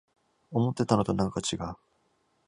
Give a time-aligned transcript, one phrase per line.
[0.49, 1.77] 思ってたのとなんかちがう